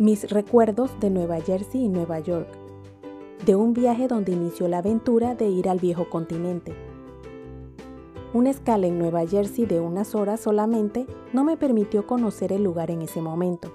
[0.00, 2.48] Mis recuerdos de Nueva Jersey y Nueva York.
[3.46, 6.74] De un viaje donde inició la aventura de ir al viejo continente.
[8.32, 12.90] Una escala en Nueva Jersey de unas horas solamente no me permitió conocer el lugar
[12.90, 13.70] en ese momento.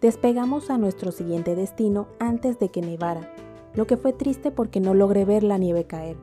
[0.00, 3.30] Despegamos a nuestro siguiente destino antes de que nevara,
[3.74, 6.16] lo que fue triste porque no logré ver la nieve caer.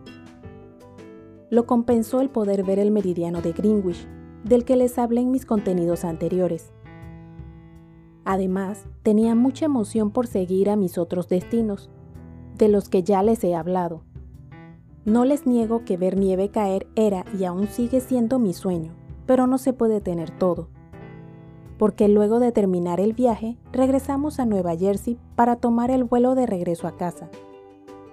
[1.51, 4.07] Lo compensó el poder ver el meridiano de Greenwich,
[4.43, 6.71] del que les hablé en mis contenidos anteriores.
[8.25, 11.91] Además, tenía mucha emoción por seguir a mis otros destinos,
[12.57, 14.01] de los que ya les he hablado.
[15.05, 18.93] No les niego que ver nieve caer era y aún sigue siendo mi sueño,
[19.27, 20.69] pero no se puede tener todo.
[21.77, 26.47] Porque luego de terminar el viaje, regresamos a Nueva Jersey para tomar el vuelo de
[26.47, 27.29] regreso a casa.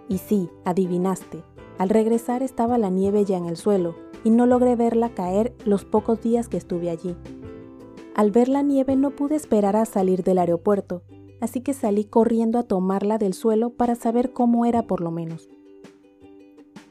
[0.08, 1.42] Y sí, adivinaste,
[1.78, 5.86] al regresar estaba la nieve ya en el suelo y no logré verla caer los
[5.86, 7.16] pocos días que estuve allí.
[8.14, 11.02] Al ver la nieve no pude esperar a salir del aeropuerto,
[11.40, 15.48] así que salí corriendo a tomarla del suelo para saber cómo era por lo menos.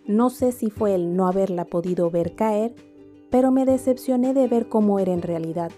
[0.08, 2.74] No sé si fue el no haberla podido ver caer,
[3.30, 5.72] pero me decepcioné de ver cómo era en realidad.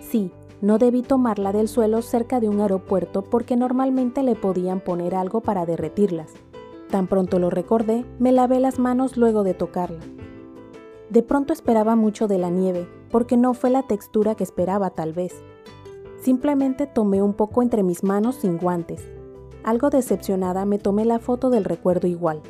[0.00, 5.16] Sí, no debí tomarla del suelo cerca de un aeropuerto porque normalmente le podían poner
[5.16, 6.32] algo para derretirlas.
[6.90, 10.00] Tan pronto lo recordé, me lavé las manos luego de tocarla.
[11.10, 15.12] De pronto esperaba mucho de la nieve, porque no fue la textura que esperaba tal
[15.12, 15.40] vez.
[16.20, 19.08] Simplemente tomé un poco entre mis manos sin guantes.
[19.62, 22.42] Algo decepcionada me tomé la foto del recuerdo igual.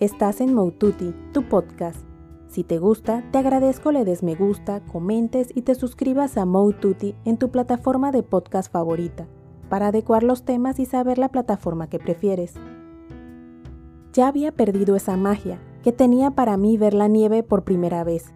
[0.00, 1.98] Estás en Moututi, tu podcast.
[2.46, 7.14] Si te gusta, te agradezco le des me gusta, comentes y te suscribas a Moututi
[7.24, 9.26] en tu plataforma de podcast favorita,
[9.70, 12.52] para adecuar los temas y saber la plataforma que prefieres.
[14.12, 18.34] Ya había perdido esa magia que tenía para mí ver la nieve por primera vez.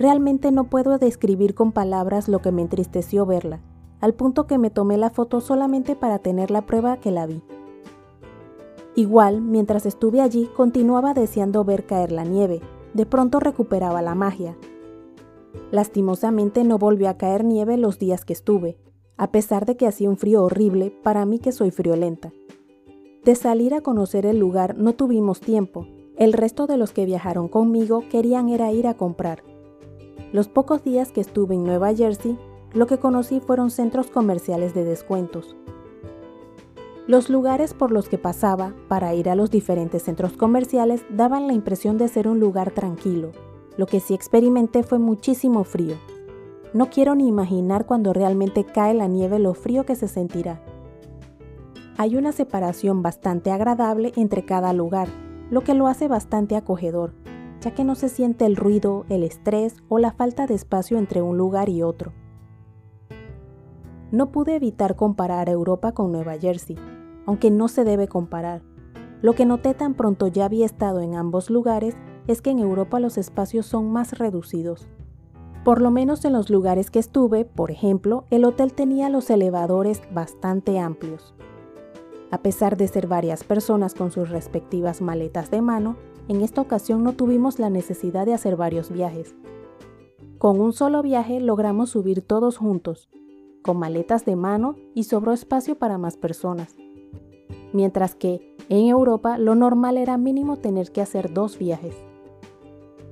[0.00, 3.60] Realmente no puedo describir con palabras lo que me entristeció verla,
[4.00, 7.42] al punto que me tomé la foto solamente para tener la prueba que la vi.
[8.96, 12.62] Igual, mientras estuve allí, continuaba deseando ver caer la nieve.
[12.94, 14.56] De pronto recuperaba la magia.
[15.70, 18.78] Lastimosamente no volvió a caer nieve los días que estuve,
[19.18, 22.32] a pesar de que hacía un frío horrible para mí que soy friolenta.
[23.22, 25.86] De salir a conocer el lugar no tuvimos tiempo.
[26.16, 29.42] El resto de los que viajaron conmigo querían era ir a comprar.
[30.32, 32.38] Los pocos días que estuve en Nueva Jersey,
[32.72, 35.56] lo que conocí fueron centros comerciales de descuentos.
[37.08, 41.52] Los lugares por los que pasaba para ir a los diferentes centros comerciales daban la
[41.52, 43.32] impresión de ser un lugar tranquilo.
[43.76, 45.96] Lo que sí experimenté fue muchísimo frío.
[46.74, 50.62] No quiero ni imaginar cuando realmente cae la nieve lo frío que se sentirá.
[51.96, 55.08] Hay una separación bastante agradable entre cada lugar,
[55.50, 57.14] lo que lo hace bastante acogedor,
[57.60, 61.22] ya que no se siente el ruido, el estrés o la falta de espacio entre
[61.22, 62.12] un lugar y otro.
[64.10, 66.76] No pude evitar comparar Europa con Nueva Jersey,
[67.26, 68.62] aunque no se debe comparar.
[69.22, 72.98] Lo que noté tan pronto ya había estado en ambos lugares es que en Europa
[72.98, 74.88] los espacios son más reducidos.
[75.64, 80.00] Por lo menos en los lugares que estuve, por ejemplo, el hotel tenía los elevadores
[80.10, 81.34] bastante amplios.
[82.30, 85.96] A pesar de ser varias personas con sus respectivas maletas de mano,
[86.30, 89.34] en esta ocasión no tuvimos la necesidad de hacer varios viajes.
[90.38, 93.10] Con un solo viaje logramos subir todos juntos,
[93.62, 96.76] con maletas de mano y sobró espacio para más personas.
[97.72, 101.96] Mientras que en Europa lo normal era mínimo tener que hacer dos viajes.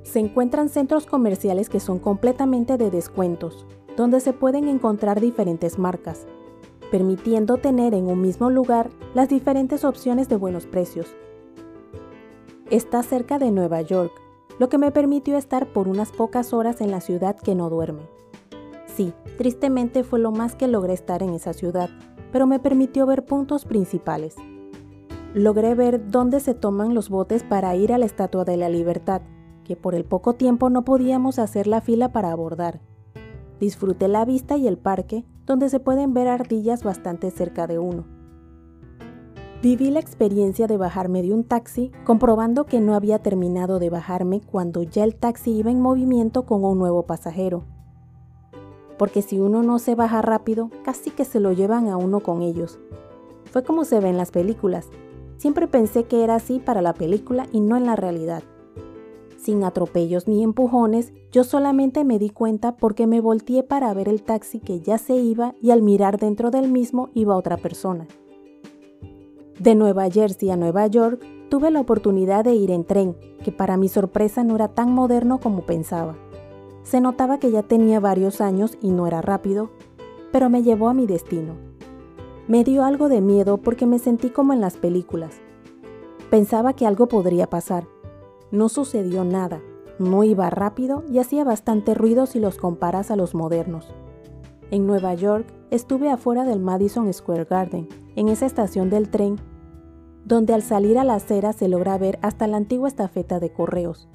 [0.04, 6.24] Se encuentran centros comerciales que son completamente de descuentos, donde se pueden encontrar diferentes marcas,
[6.92, 11.16] permitiendo tener en un mismo lugar las diferentes opciones de buenos precios,
[12.70, 14.12] está cerca de Nueva York,
[14.58, 18.02] lo que me permitió estar por unas pocas horas en la ciudad que no duerme.
[18.86, 21.88] Sí, tristemente fue lo más que logré estar en esa ciudad,
[22.32, 24.36] pero me permitió ver puntos principales.
[25.34, 29.22] Logré ver dónde se toman los botes para ir a la Estatua de la Libertad,
[29.64, 32.80] que por el poco tiempo no podíamos hacer la fila para abordar.
[33.60, 38.17] Disfruté la vista y el parque, donde se pueden ver ardillas bastante cerca de uno.
[39.60, 44.40] Viví la experiencia de bajarme de un taxi comprobando que no había terminado de bajarme
[44.40, 47.64] cuando ya el taxi iba en movimiento con un nuevo pasajero.
[48.98, 52.42] Porque si uno no se baja rápido, casi que se lo llevan a uno con
[52.42, 52.78] ellos.
[53.50, 54.90] Fue como se ve en las películas.
[55.38, 58.44] Siempre pensé que era así para la película y no en la realidad.
[59.38, 64.22] Sin atropellos ni empujones, yo solamente me di cuenta porque me volteé para ver el
[64.22, 68.06] taxi que ya se iba y al mirar dentro del mismo iba otra persona.
[69.58, 73.76] De Nueva Jersey a Nueva York tuve la oportunidad de ir en tren, que para
[73.76, 76.16] mi sorpresa no era tan moderno como pensaba.
[76.84, 79.70] Se notaba que ya tenía varios años y no era rápido,
[80.30, 81.54] pero me llevó a mi destino.
[82.46, 85.40] Me dio algo de miedo porque me sentí como en las películas.
[86.30, 87.88] Pensaba que algo podría pasar.
[88.52, 89.60] No sucedió nada,
[89.98, 93.88] no iba rápido y hacía bastante ruido si los comparas a los modernos.
[94.70, 99.36] En Nueva York estuve afuera del Madison Square Garden, en esa estación del tren,
[100.24, 104.08] donde al salir a la acera se logra ver hasta la antigua estafeta de correos.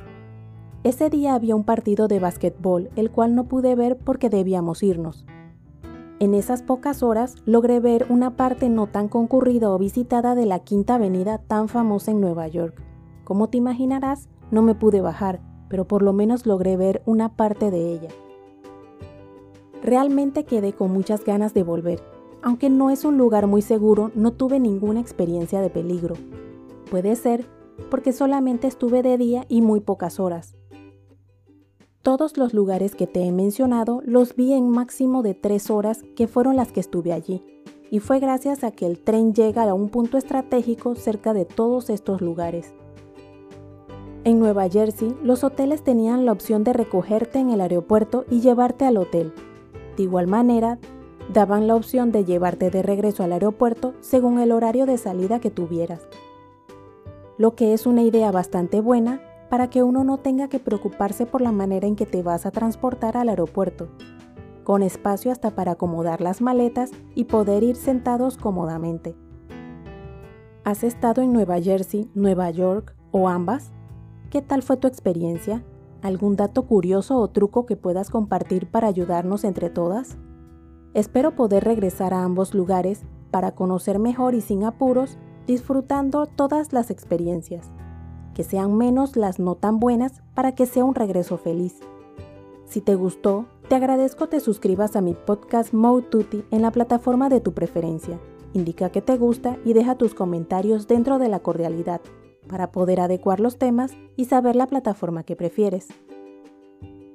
[0.83, 5.25] Ese día había un partido de básquetbol, el cual no pude ver porque debíamos irnos.
[6.19, 10.59] En esas pocas horas logré ver una parte no tan concurrida o visitada de la
[10.59, 12.81] Quinta Avenida tan famosa en Nueva York.
[13.23, 17.71] Como te imaginarás, no me pude bajar, pero por lo menos logré ver una parte
[17.71, 18.09] de ella.
[19.83, 22.01] Realmente quedé con muchas ganas de volver.
[22.41, 26.15] Aunque no es un lugar muy seguro, no tuve ninguna experiencia de peligro.
[26.89, 27.45] Puede ser
[27.91, 30.55] porque solamente estuve de día y muy pocas horas.
[32.01, 36.27] Todos los lugares que te he mencionado los vi en máximo de tres horas que
[36.27, 37.43] fueron las que estuve allí,
[37.91, 41.89] y fue gracias a que el tren llega a un punto estratégico cerca de todos
[41.89, 42.73] estos lugares.
[44.23, 48.85] En Nueva Jersey, los hoteles tenían la opción de recogerte en el aeropuerto y llevarte
[48.85, 49.33] al hotel,
[49.97, 50.79] de igual manera,
[51.31, 55.51] daban la opción de llevarte de regreso al aeropuerto según el horario de salida que
[55.51, 56.07] tuvieras.
[57.37, 61.41] Lo que es una idea bastante buena para que uno no tenga que preocuparse por
[61.41, 63.89] la manera en que te vas a transportar al aeropuerto,
[64.63, 69.15] con espacio hasta para acomodar las maletas y poder ir sentados cómodamente.
[70.63, 73.71] ¿Has estado en Nueva Jersey, Nueva York o ambas?
[74.29, 75.63] ¿Qué tal fue tu experiencia?
[76.03, 80.17] ¿Algún dato curioso o truco que puedas compartir para ayudarnos entre todas?
[80.93, 85.17] Espero poder regresar a ambos lugares para conocer mejor y sin apuros,
[85.47, 87.71] disfrutando todas las experiencias.
[88.33, 91.79] Que sean menos las no tan buenas para que sea un regreso feliz.
[92.65, 97.29] Si te gustó, te agradezco te suscribas a mi podcast Mode Tutti en la plataforma
[97.29, 98.19] de tu preferencia.
[98.51, 102.01] Indica que te gusta y deja tus comentarios dentro de la cordialidad
[102.47, 105.87] para poder adecuar los temas y saber la plataforma que prefieres.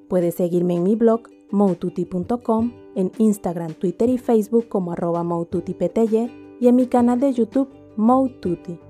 [0.08, 5.24] Puedes seguirme en mi blog moututi.com, en Instagram, Twitter y Facebook como arroba
[6.60, 8.87] y en mi canal de YouTube Moututi.